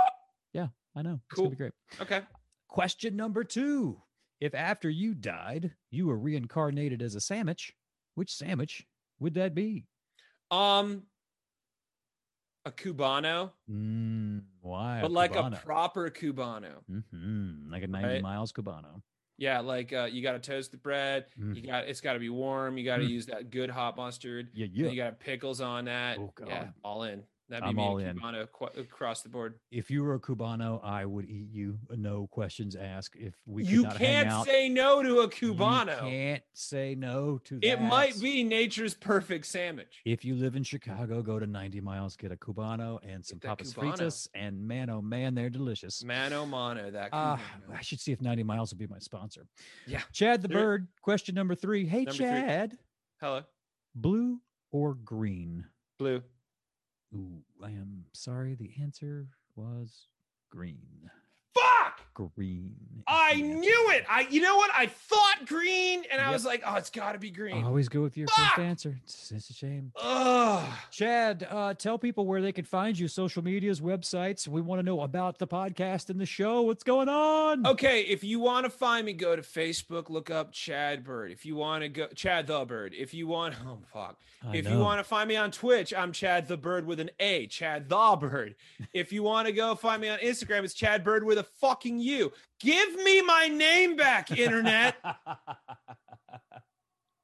[0.53, 1.19] Yeah, I know.
[1.29, 1.45] It's Cool.
[1.45, 1.73] gonna be great.
[2.01, 2.21] Okay.
[2.67, 4.01] Question number two:
[4.39, 7.73] If after you died, you were reincarnated as a sandwich,
[8.15, 8.87] which sandwich
[9.19, 9.85] would that be?
[10.51, 11.07] Um,
[12.65, 15.01] a cubano, Mm, why?
[15.01, 16.83] but like a proper cubano.
[16.87, 18.21] hmm like a 90 Right.
[18.21, 19.01] miles cubano.
[19.37, 21.27] Yeah, like uh, you got to toast the bread.
[21.37, 21.55] Mm.
[21.55, 22.77] You got it's got to be warm.
[22.77, 23.09] You got to Mm.
[23.09, 24.49] use that good hot mustard.
[24.53, 24.87] Yeah, yeah.
[24.89, 26.17] You got pickles on that.
[26.19, 27.23] Oh, Yeah, all in.
[27.49, 28.17] That'd be I'm all in.
[28.17, 29.55] Cubano qu- across the board.
[29.71, 31.79] If you were a cubano, I would eat you.
[31.91, 33.15] No questions asked.
[33.15, 35.97] If we could you can't out, say no to a you cubano.
[35.99, 37.65] can't say no to that.
[37.65, 40.01] It might be nature's perfect sandwich.
[40.03, 43.73] If you live in Chicago, go to 90 miles, get a cubano and some papas
[43.73, 43.95] Cubano.
[43.97, 46.03] fritas, and man, oh man, they're delicious.
[46.03, 47.37] Mano mano, that Uh.
[47.73, 49.47] I should see if 90 miles will be my sponsor.
[49.85, 50.01] Yeah.
[50.11, 51.85] Chad the There- Bird, question number three.
[51.85, 52.25] Hey, Number three.
[52.25, 52.77] Chad,
[53.21, 53.43] Hello,
[53.95, 55.63] blue or green?
[55.97, 56.21] blue.
[57.15, 58.55] Ooh, I am sorry.
[58.55, 60.07] The answer was
[60.49, 61.09] green.
[61.53, 62.01] Fuck!
[62.13, 62.75] Green.
[63.07, 64.05] I knew it.
[64.09, 64.71] I, you know what?
[64.75, 67.63] I thought green, and I was like, oh, it's got to be green.
[67.63, 68.55] Always go with your Fuck!
[68.55, 68.99] first answer.
[69.03, 69.91] It's, it's a shame.
[69.95, 70.36] Ugh.
[70.91, 74.47] Chad, uh, tell people where they can find you, social medias, websites.
[74.47, 76.61] We want to know about the podcast and the show.
[76.61, 77.65] What's going on?
[77.65, 81.31] Okay, if you want to find me, go to Facebook, look up Chad Bird.
[81.31, 82.93] If you want to go, Chad the Bird.
[82.97, 84.17] If you want, oh fuck.
[84.47, 87.09] I if you want to find me on Twitch, I'm Chad the Bird with an
[87.19, 88.55] A, Chad the Bird.
[88.93, 91.99] if you want to go find me on Instagram, it's Chad Bird with a fucking
[91.99, 92.31] U.
[92.59, 94.95] Give me my name back, internet.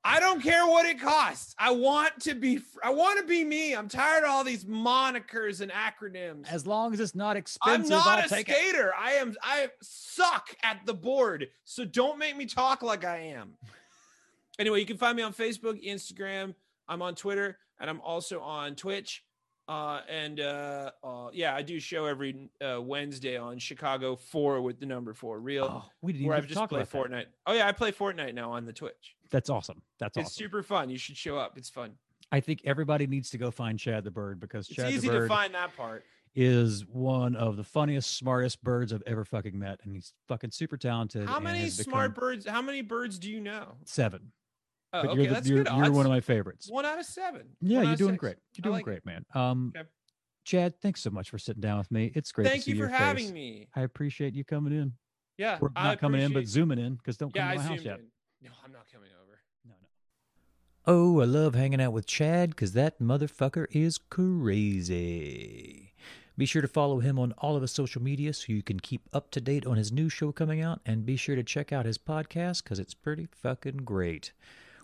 [0.06, 1.56] I don't care what it costs.
[1.58, 3.74] I want to be I want to be me.
[3.74, 6.46] I'm tired of all these monikers and acronyms.
[6.52, 7.86] as long as it's not expensive.
[7.86, 8.56] I'm not I'll a take it.
[8.56, 8.92] skater.
[9.00, 11.48] I am I suck at the board.
[11.64, 13.54] So don't make me talk like I am.
[14.60, 16.54] Anyway, you can find me on Facebook, Instagram.
[16.88, 19.24] I'm on Twitter, and I'm also on Twitch.
[19.68, 24.80] Uh, and uh, uh, yeah, I do show every uh, Wednesday on Chicago Four with
[24.80, 27.12] the number four real, Oh, we didn't where even I've just talk played about that.
[27.12, 27.26] Fortnite.
[27.48, 29.16] Oh yeah, I play Fortnite now on the Twitch.
[29.32, 29.82] That's awesome.
[30.00, 30.44] That's it's awesome.
[30.44, 30.90] super fun.
[30.90, 31.58] You should show up.
[31.58, 31.92] It's fun.
[32.32, 35.22] I think everybody needs to go find Chad the Bird because It's Chad easy the
[35.22, 36.04] to find that part.
[36.36, 40.76] is one of the funniest, smartest birds I've ever fucking met, and he's fucking super
[40.76, 41.28] talented.
[41.28, 42.48] How many smart become birds?
[42.48, 43.76] How many birds do you know?
[43.86, 44.32] Seven.
[44.94, 45.74] Oh, but okay, you're, the, that's you're, good.
[45.76, 46.70] you're one of my favorites.
[46.70, 47.48] One out of seven.
[47.62, 48.20] Yeah, One you're doing six.
[48.20, 48.36] great.
[48.56, 48.86] You're doing like it.
[48.86, 49.26] great, man.
[49.34, 49.88] Um, Okay.
[50.46, 52.12] Chad, thanks so much for sitting down with me.
[52.16, 52.44] It's great.
[52.44, 53.34] to Thank see you for having face.
[53.34, 53.68] me.
[53.76, 54.92] I appreciate you coming in.
[55.38, 57.82] Yeah, we're not coming in, but zooming in because don't come I to my house
[57.82, 58.00] yet.
[58.00, 58.06] in.
[58.42, 59.40] No, I'm not coming over.
[59.66, 59.88] No, no.
[60.86, 65.94] Oh, I love hanging out with Chad because that motherfucker is crazy.
[66.38, 69.02] Be sure to follow him on all of his social media so you can keep
[69.14, 71.86] up to date on his new show coming out, and be sure to check out
[71.86, 74.34] his podcast because it's pretty fucking great.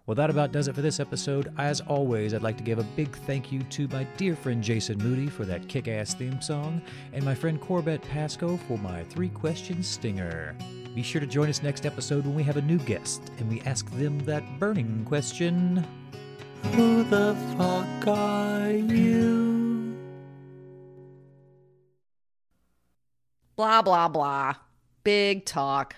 [0.05, 1.53] Well, that about does it for this episode.
[1.57, 4.97] As always, I'd like to give a big thank you to my dear friend Jason
[4.97, 6.81] Moody for that kick ass theme song,
[7.13, 10.55] and my friend Corbett Pasco for my three question stinger.
[10.95, 13.61] Be sure to join us next episode when we have a new guest and we
[13.61, 15.85] ask them that burning question
[16.73, 19.95] Who the fuck are you?
[23.55, 24.55] Blah, blah, blah.
[25.03, 25.95] Big talk.